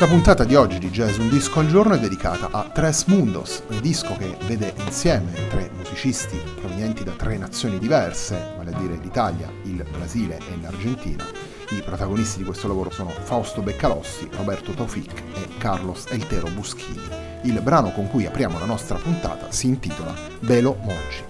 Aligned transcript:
La 0.00 0.06
puntata 0.06 0.44
di 0.44 0.54
oggi 0.54 0.78
di 0.78 0.90
Jazz 0.90 1.18
Un 1.18 1.28
Disco 1.28 1.58
al 1.58 1.66
Giorno 1.66 1.94
è 1.94 1.98
dedicata 1.98 2.50
a 2.52 2.70
Tres 2.72 3.06
Mundos, 3.06 3.64
un 3.66 3.80
disco 3.80 4.16
che 4.16 4.36
vede 4.46 4.72
insieme 4.84 5.32
tre 5.48 5.72
musicisti 5.76 6.40
provenienti 6.60 7.02
da 7.02 7.10
tre 7.10 7.36
nazioni 7.36 7.80
diverse, 7.80 8.54
vale 8.56 8.72
a 8.72 8.78
dire 8.78 8.96
l'Italia, 9.02 9.50
il 9.64 9.84
Brasile 9.90 10.36
e 10.36 10.60
l'Argentina. 10.62 11.24
I 11.70 11.82
protagonisti 11.82 12.38
di 12.38 12.44
questo 12.44 12.68
lavoro 12.68 12.90
sono 12.90 13.10
Fausto 13.10 13.60
Beccalossi, 13.60 14.28
Roberto 14.36 14.70
Taufik 14.70 15.20
e 15.34 15.48
Carlos 15.58 16.06
Eltero 16.10 16.46
Buschini. 16.46 17.08
Il 17.42 17.60
brano 17.60 17.90
con 17.90 18.08
cui 18.08 18.24
apriamo 18.24 18.56
la 18.60 18.66
nostra 18.66 18.98
puntata 18.98 19.50
si 19.50 19.66
intitola 19.66 20.14
Belo 20.38 20.78
Monci. 20.80 21.24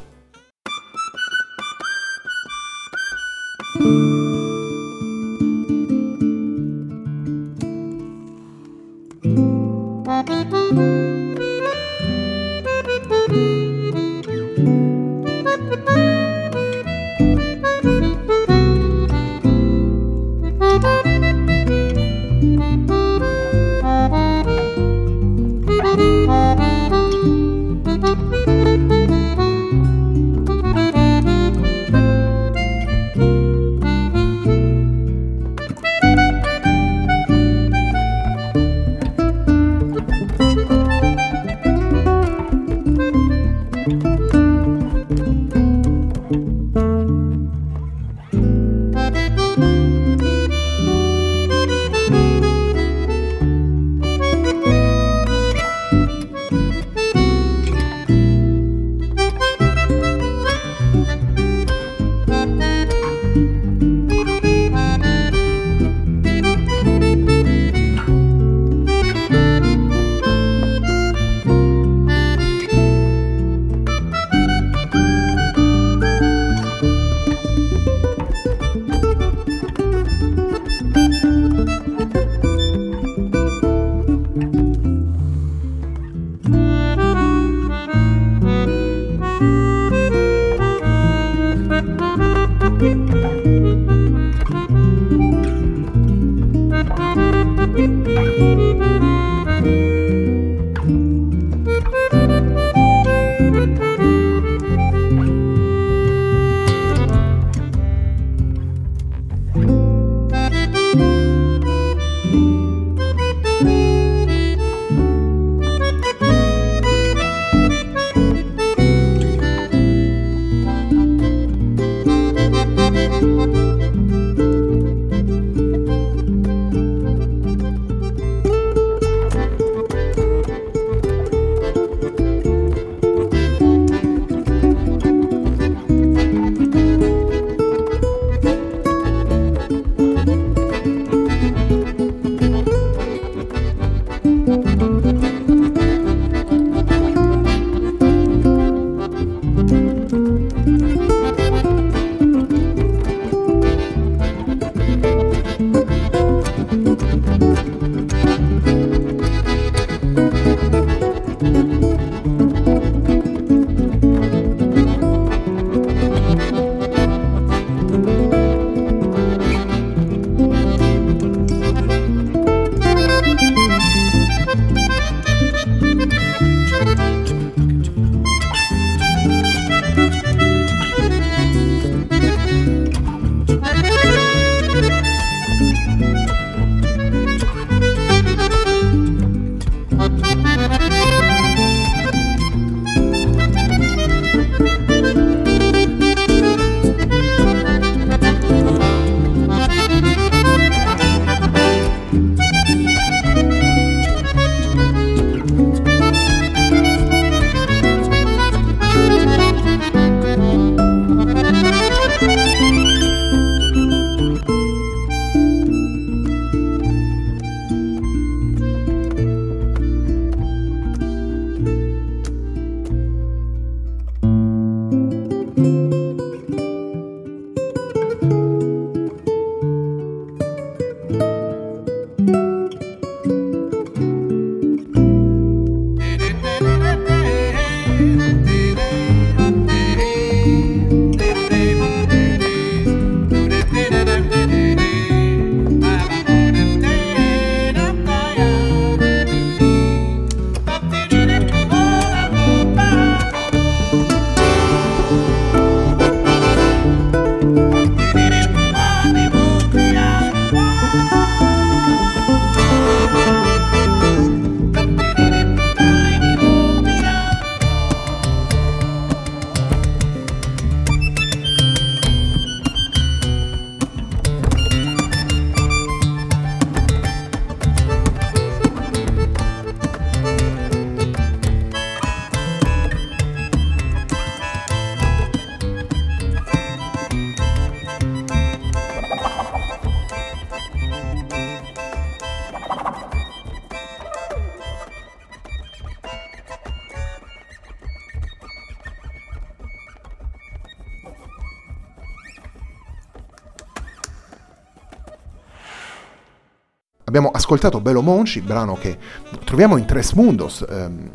Abbiamo 307.18 307.36
ascoltato 307.36 307.80
Belo 307.80 308.00
Monci, 308.00 308.40
brano 308.42 308.76
che 308.76 308.96
troviamo 309.42 309.76
in 309.76 309.86
Tres 309.86 310.12
Mundos, 310.12 310.64
ehm, 310.68 311.10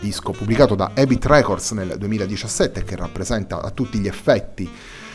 disco 0.00 0.32
pubblicato 0.32 0.74
da 0.74 0.90
Habit 0.92 1.24
Records 1.26 1.70
nel 1.70 1.94
2017 1.96 2.82
che 2.82 2.96
rappresenta 2.96 3.62
a 3.62 3.70
tutti 3.70 4.00
gli 4.00 4.08
effetti 4.08 4.68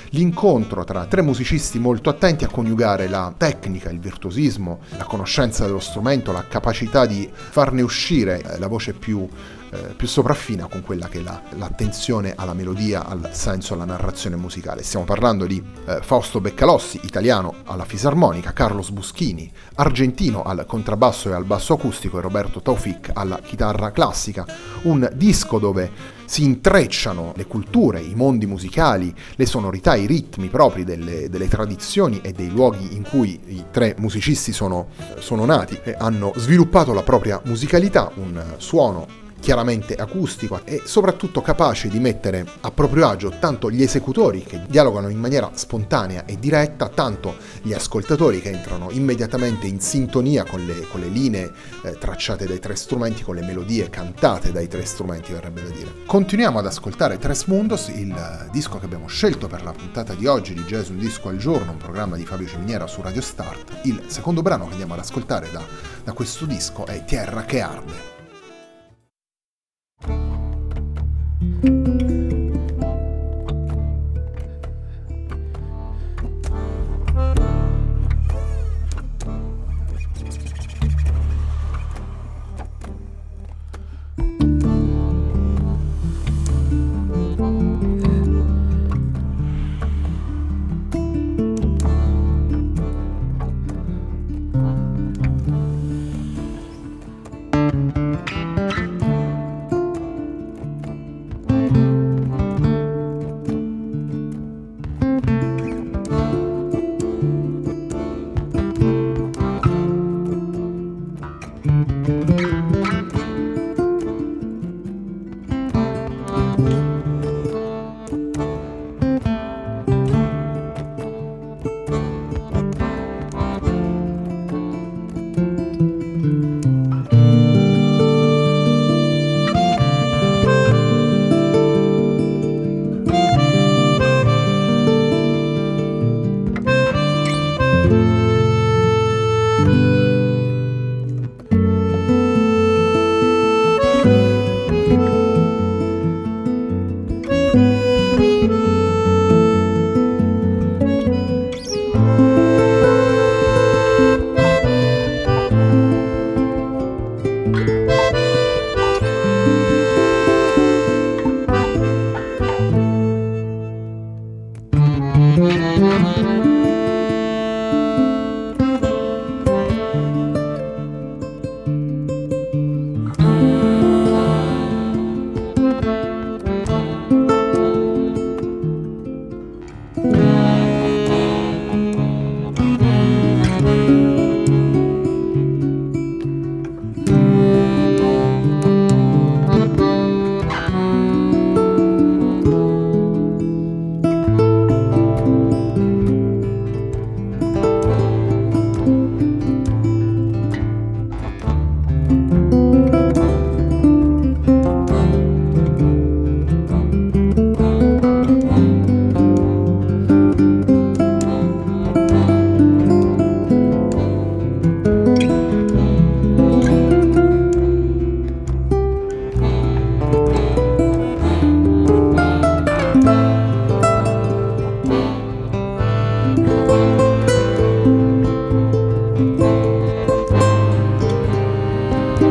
l'incontro 0.10 0.84
tra 0.84 1.06
tre 1.06 1.22
musicisti 1.22 1.80
molto 1.80 2.10
attenti 2.10 2.44
a 2.44 2.50
coniugare 2.50 3.08
la 3.08 3.34
tecnica, 3.38 3.90
il 3.90 4.00
virtuosismo, 4.00 4.80
la 4.98 5.06
conoscenza 5.06 5.66
dello 5.66 5.80
strumento, 5.80 6.32
la 6.32 6.46
capacità 6.48 7.06
di 7.06 7.30
farne 7.34 7.82
uscire 7.82 8.42
eh, 8.42 8.60
la 8.60 8.68
voce 8.68 8.94
più 8.94 9.28
eh, 9.76 9.94
più 9.96 10.08
sopraffina 10.08 10.68
con 10.68 10.82
quella 10.82 11.08
che 11.08 11.20
è 11.20 11.22
la, 11.22 11.42
l'attenzione 11.58 12.34
alla 12.36 12.54
melodia, 12.54 13.06
al 13.06 13.30
senso, 13.34 13.74
alla 13.74 13.86
narrazione 13.86 14.36
musicale. 14.36 14.84
Stiamo 14.84 15.06
parlando 15.06 15.46
di 15.46 15.62
eh, 15.86 16.00
Fausto 16.02 16.40
Beccalossi, 16.40 17.02
italiano 17.04 17.56
alla 17.66 17.84
fisarmonica, 17.84 18.54
Carlos 18.54 18.92
Buschini, 18.92 19.52
argentino 19.76 20.44
al 20.44 20.66
contrabbasso 20.66 21.30
e 21.30 21.34
al 21.34 21.46
basso 21.46 21.74
acustico 21.74 22.18
e 22.18 22.22
Roberto 22.22 22.62
Taufik 22.62 23.12
alla 23.14 23.40
chitarra 23.40 23.92
classica, 23.92 24.46
un 24.84 25.10
disco 25.14 25.60
dove 25.60 26.15
si 26.26 26.44
intrecciano 26.44 27.34
le 27.36 27.46
culture, 27.46 28.00
i 28.00 28.16
mondi 28.16 28.46
musicali, 28.46 29.14
le 29.36 29.46
sonorità, 29.46 29.96
i 29.96 30.06
ritmi 30.06 30.48
propri 30.48 30.84
delle, 30.84 31.30
delle 31.30 31.48
tradizioni 31.48 32.20
e 32.22 32.32
dei 32.32 32.50
luoghi 32.50 32.96
in 32.96 33.04
cui 33.04 33.40
i 33.48 33.66
tre 33.72 33.96
musicisti 33.98 34.52
sono, 34.52 34.88
sono 35.20 35.46
nati 35.46 35.80
e 35.84 35.96
hanno 35.98 36.34
sviluppato 36.36 36.94
la 36.94 37.04
propria 37.04 37.40
musicalità, 37.46 38.12
un 38.16 38.42
suono 38.58 39.24
chiaramente 39.46 39.94
acustico 39.94 40.62
e 40.66 40.82
soprattutto 40.86 41.40
capace 41.40 41.88
di 41.88 42.00
mettere 42.00 42.48
a 42.62 42.72
proprio 42.72 43.08
agio 43.08 43.32
tanto 43.40 43.70
gli 43.70 43.84
esecutori 43.84 44.42
che 44.42 44.64
dialogano 44.68 45.10
in 45.10 45.20
maniera 45.20 45.52
spontanea 45.54 46.26
e 46.26 46.40
diretta, 46.40 46.90
tanto 46.90 47.36
gli 47.62 47.72
ascoltatori 47.72 48.42
che 48.42 48.50
entrano 48.50 48.90
immediatamente 48.90 49.68
in 49.68 49.80
sintonia 49.80 50.46
con 50.46 50.66
le, 50.66 50.88
con 50.90 51.00
le 51.00 51.10
linee 51.10 51.52
eh, 51.84 51.96
tracciate 51.96 52.48
dai 52.48 52.58
tre 52.58 52.76
strumenti, 52.76 53.22
con 53.22 53.36
le 53.36 53.44
melodie 53.44 53.88
cantate 53.92 54.52
dai 54.52 54.68
tre 54.68 54.84
strumenti, 54.84 55.32
verrebbe 55.32 55.62
da 55.62 55.70
dire. 55.70 55.92
Continuiamo 56.08 56.58
ad 56.58 56.66
ascoltare 56.66 57.20
Tres 57.20 57.44
Mundos, 57.44 57.90
il 57.90 58.48
disco 58.52 58.80
che 58.80 58.86
abbiamo 58.86 59.06
scelto 59.06 59.46
per 59.46 59.62
la 59.62 59.74
puntata 59.74 60.16
di 60.16 60.26
oggi 60.26 60.56
di 60.56 60.64
Jazz 60.64 60.90
Un 60.90 60.98
Disco 60.98 61.30
al 61.30 61.38
Giorno, 61.38 61.70
un 61.70 61.78
programma 61.78 62.16
di 62.16 62.26
Fabio 62.26 62.48
Ciminiera 62.48 62.88
su 62.88 63.00
Radio 63.04 63.22
Start. 63.22 63.82
Il 63.84 64.06
secondo 64.08 64.42
brano 64.42 64.66
che 64.66 64.72
andiamo 64.72 64.94
ad 64.96 65.02
ascoltare 65.02 65.52
da, 65.52 65.62
da 66.04 66.14
questo 66.14 66.46
disco 66.46 66.88
è 66.88 67.06
Tierra 67.06 67.44
che 67.44 67.62
arde. 67.62 68.15
Abbiamo 70.02 70.36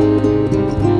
Música 0.05 0.94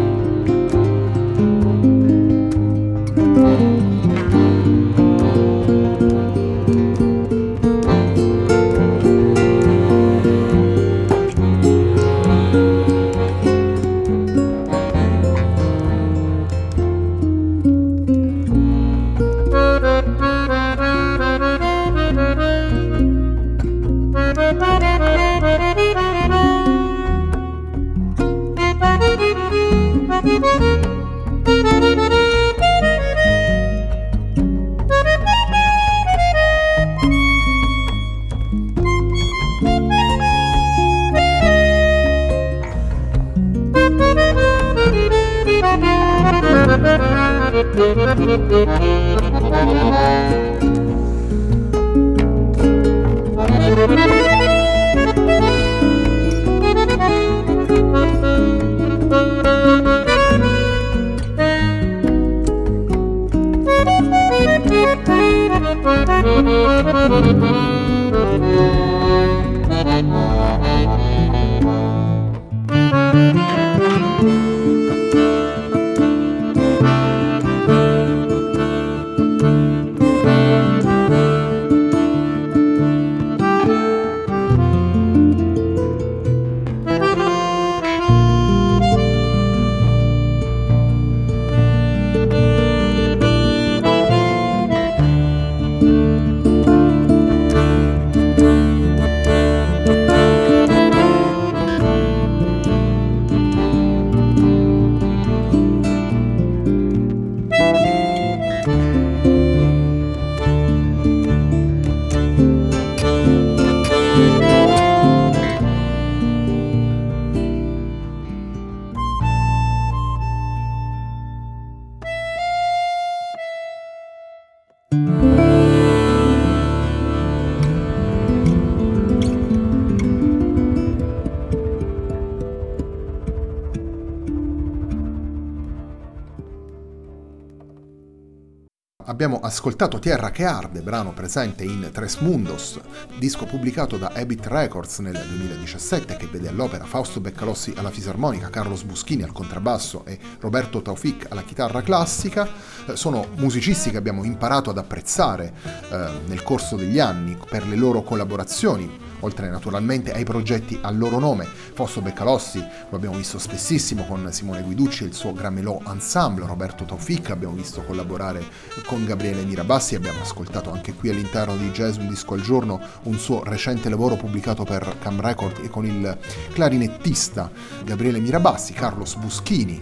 Ascoltato 139.45 139.99
Tierra 139.99 140.31
che 140.31 140.43
arde, 140.43 140.81
brano 140.81 141.13
presente 141.13 141.63
in 141.63 141.89
Tres 141.93 142.17
Mundos, 142.17 142.79
disco 143.19 143.45
pubblicato 143.45 143.95
da 143.95 144.11
Habit 144.15 144.47
Records 144.47 144.97
nel 144.99 145.13
2017 145.13 146.17
che 146.17 146.25
vede 146.25 146.47
all'opera 146.47 146.83
Fausto 146.85 147.19
Beccalossi 147.19 147.71
alla 147.77 147.91
fisarmonica, 147.91 148.49
Carlos 148.49 148.81
Buschini 148.81 149.21
al 149.21 149.31
contrabbasso 149.31 150.03
e 150.05 150.17
Roberto 150.39 150.81
Taufik 150.81 151.27
alla 151.29 151.43
chitarra 151.43 151.83
classica. 151.83 152.47
Eh, 152.87 152.95
sono 152.95 153.27
musicisti 153.35 153.91
che 153.91 153.97
abbiamo 153.97 154.23
imparato 154.23 154.71
ad 154.71 154.79
apprezzare 154.79 155.53
eh, 155.91 156.09
nel 156.25 156.41
corso 156.41 156.75
degli 156.75 156.99
anni 156.99 157.37
per 157.47 157.67
le 157.67 157.75
loro 157.75 158.01
collaborazioni 158.01 159.05
oltre 159.25 159.49
naturalmente 159.49 160.13
ai 160.13 160.23
progetti 160.23 160.77
a 160.81 160.91
loro 160.91 161.19
nome. 161.19 161.45
Fausto 161.45 162.01
Beccalossi 162.01 162.59
lo 162.89 162.95
abbiamo 162.95 163.17
visto 163.17 163.39
spessissimo 163.39 164.05
con 164.05 164.31
Simone 164.31 164.61
Guiducci 164.61 165.03
e 165.03 165.07
il 165.07 165.13
suo 165.13 165.33
Gramelò 165.33 165.81
Ensemble, 165.87 166.45
Roberto 166.45 166.85
Taufic 166.85 167.31
abbiamo 167.31 167.55
visto 167.55 167.81
collaborare 167.83 168.43
con 168.85 169.05
Gabriele 169.05 169.34
Mirabassi, 169.43 169.95
abbiamo 169.95 170.21
ascoltato 170.21 170.71
anche 170.71 170.93
qui 170.93 171.09
all'interno 171.09 171.55
di 171.57 171.69
Jazz 171.71 171.97
Un 171.97 172.07
Disco 172.07 172.35
al 172.35 172.41
Giorno 172.41 172.79
un 173.03 173.17
suo 173.17 173.43
recente 173.43 173.89
lavoro 173.89 174.15
pubblicato 174.15 174.63
per 174.63 174.97
Cam 174.99 175.19
Record 175.19 175.63
e 175.63 175.69
con 175.69 175.85
il 175.85 176.17
clarinettista 176.53 177.51
Gabriele 177.83 178.19
Mirabassi, 178.19 178.73
Carlos 178.73 179.15
Buschini, 179.15 179.81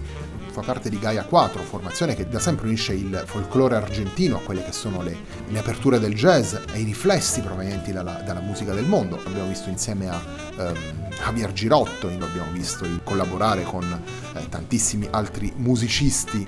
fa 0.53 0.61
parte 0.61 0.89
di 0.89 0.99
Gaia 0.99 1.23
4, 1.23 1.63
formazione 1.63 2.13
che 2.13 2.27
da 2.27 2.37
sempre 2.37 2.67
unisce 2.67 2.93
il 2.93 3.23
folklore 3.25 3.75
argentino 3.75 4.37
a 4.37 4.39
quelle 4.39 4.63
che 4.63 4.71
sono 4.71 5.01
le, 5.01 5.17
le 5.47 5.57
aperture 5.57 5.99
del 5.99 6.13
jazz 6.13 6.53
e 6.71 6.79
i 6.79 6.83
riflessi 6.83 7.41
provenienti 7.41 7.91
dalla, 7.91 8.21
dalla 8.23 8.39
musica 8.39 8.71
del 8.71 8.85
mondo. 8.85 9.19
L'abbiamo 9.23 9.47
visto 9.47 9.69
insieme 9.69 10.09
a 10.09 10.21
um, 10.57 10.75
Javier 11.09 11.51
Girotto, 11.53 12.07
lo 12.07 12.25
abbiamo 12.25 12.51
visto 12.51 12.87
collaborare 13.03 13.63
con 13.63 13.83
eh, 13.83 14.49
tantissimi 14.49 15.07
altri 15.09 15.51
musicisti 15.55 16.45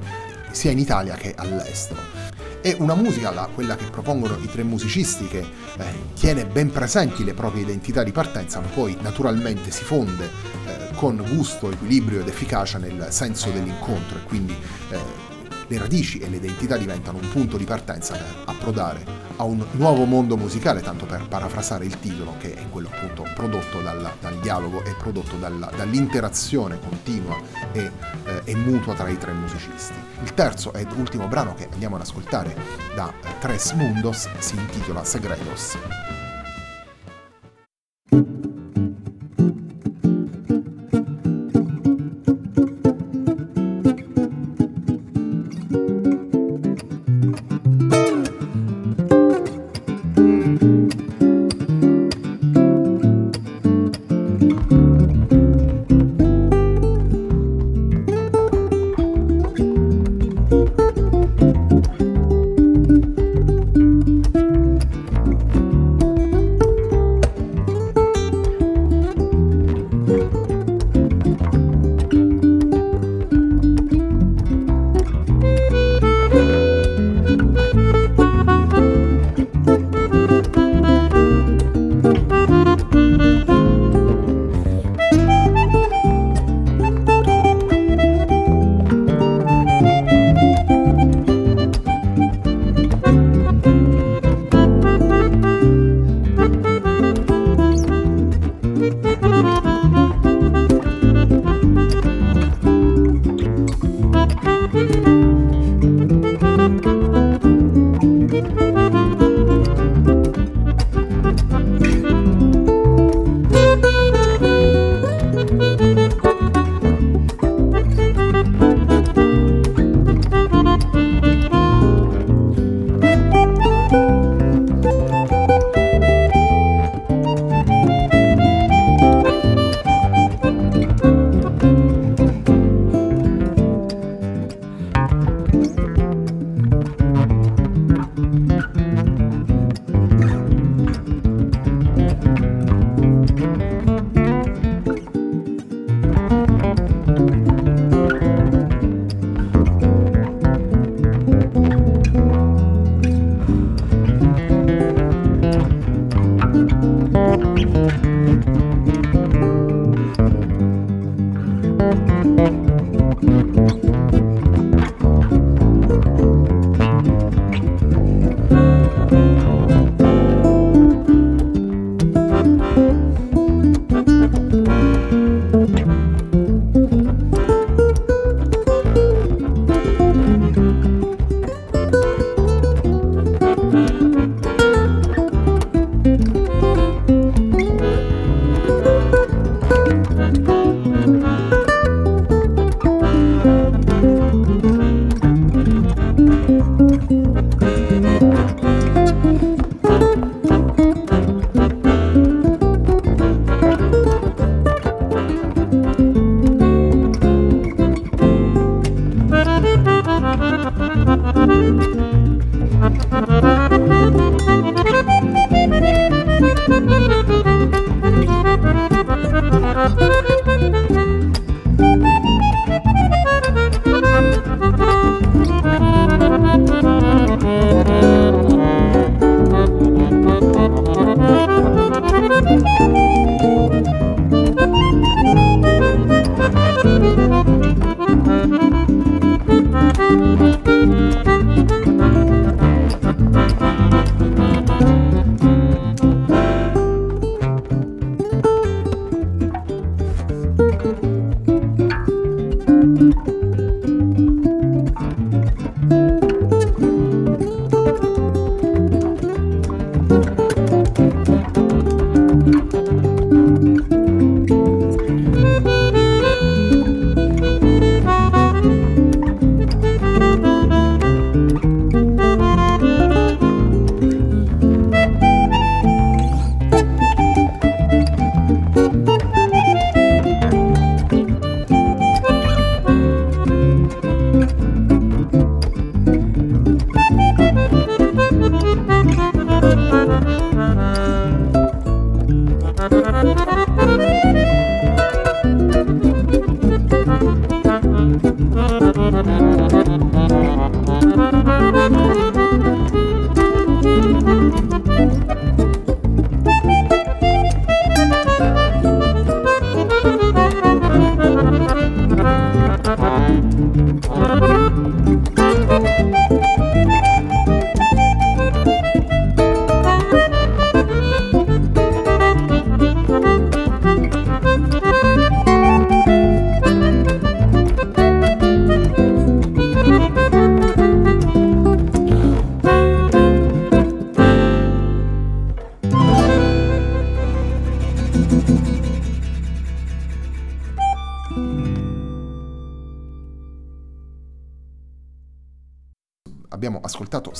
sia 0.51 0.69
in 0.69 0.77
Italia 0.77 1.15
che 1.15 1.33
all'estero. 1.35 2.34
È 2.65 2.75
una 2.79 2.95
musica, 2.95 3.29
la, 3.29 3.47
quella 3.53 3.75
che 3.75 3.85
propongono 3.91 4.39
i 4.41 4.49
tre 4.49 4.63
musicisti, 4.63 5.27
che 5.27 5.37
eh, 5.37 5.83
tiene 6.15 6.47
ben 6.47 6.71
presenti 6.71 7.23
le 7.23 7.35
proprie 7.35 7.61
identità 7.61 8.01
di 8.01 8.11
partenza, 8.11 8.59
ma 8.59 8.65
poi 8.69 8.97
naturalmente 9.01 9.69
si 9.69 9.83
fonde 9.83 10.25
eh, 10.25 10.95
con 10.95 11.23
gusto, 11.35 11.69
equilibrio 11.71 12.21
ed 12.21 12.27
efficacia 12.27 12.79
nel 12.79 13.09
senso 13.11 13.51
dell'incontro 13.51 14.17
e 14.17 14.23
quindi 14.23 14.57
eh, 14.89 14.97
le 15.67 15.77
radici 15.77 16.19
e 16.19 16.29
le 16.29 16.37
identità 16.37 16.77
diventano 16.77 17.17
un 17.19 17.29
punto 17.29 17.57
di 17.57 17.65
partenza 17.65 18.13
per 18.13 18.43
approdare 18.45 19.03
a 19.37 19.43
un 19.43 19.63
nuovo 19.71 20.05
mondo 20.05 20.37
musicale, 20.37 20.81
tanto 20.81 21.05
per 21.05 21.27
parafrasare 21.27 21.85
il 21.85 21.99
titolo, 21.99 22.35
che 22.37 22.53
è 22.53 22.69
quello 22.69 22.89
appunto 22.91 23.25
prodotto 23.33 23.81
dal, 23.81 24.13
dal 24.19 24.39
dialogo 24.39 24.83
e 24.83 24.93
prodotto 24.97 25.35
dalla, 25.37 25.69
dall'interazione 25.75 26.79
continua 26.79 27.37
e, 27.71 27.91
eh, 28.25 28.41
e, 28.43 28.55
mutua 28.55 28.93
tra 28.93 29.09
i 29.09 29.17
tre 29.17 29.33
musicisti. 29.33 29.93
Il 30.23 30.33
terzo 30.33 30.73
ed 30.73 30.91
ultimo 30.95 31.27
brano 31.27 31.53
che 31.53 31.67
andiamo 31.71 31.95
ad 31.95 32.01
ascoltare 32.01 32.55
da 32.95 33.11
eh, 33.21 33.39
Tres 33.39 33.71
Mundos 33.73 34.29
si 34.39 34.55
intitola 34.55 35.03
Segredos. 35.03 35.77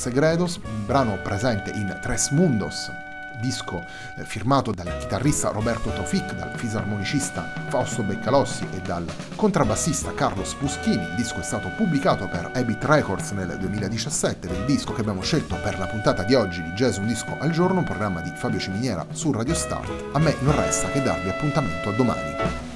Segredos, 0.06 0.60
brano 0.86 1.18
presente 1.24 1.72
in 1.72 1.98
Tres 2.00 2.30
Mundos, 2.30 2.92
disco 3.42 3.84
eh, 4.18 4.24
firmato 4.24 4.70
dal 4.70 4.96
chitarrista 5.00 5.50
Roberto 5.50 5.90
Tofik, 5.90 6.36
dal 6.36 6.56
fisarmonicista 6.56 7.52
Fausto 7.70 8.04
Beccalossi 8.04 8.68
e 8.72 8.82
dal 8.82 9.04
contrabbassista 9.36 10.14
Carlos 10.14 10.54
Puschini. 10.54 11.02
Il 11.02 11.16
disco 11.16 11.40
è 11.40 11.44
stato 11.44 11.70
pubblicato 11.70 12.28
per 12.28 12.52
Habit 12.54 12.84
Records 12.84 13.32
nel 13.32 13.58
2017 13.58 14.48
ed 14.48 14.56
il 14.56 14.66
disco 14.66 14.94
che 14.94 15.02
abbiamo 15.02 15.24
scelto 15.24 15.56
per 15.64 15.80
la 15.80 15.88
puntata 15.88 16.22
di 16.22 16.36
oggi 16.36 16.62
di 16.62 16.70
Jazz 16.74 16.98
Un 16.98 17.08
Disco 17.08 17.36
al 17.40 17.50
Giorno, 17.50 17.80
un 17.80 17.86
programma 17.86 18.22
di 18.22 18.32
Fabio 18.36 18.60
Ciminiera 18.60 19.08
su 19.10 19.32
Radio 19.32 19.56
Start. 19.56 19.90
A 20.12 20.20
me 20.20 20.36
non 20.42 20.56
resta 20.56 20.88
che 20.92 21.02
darvi 21.02 21.30
appuntamento 21.30 21.90
a 21.90 21.94
domani. 21.94 22.75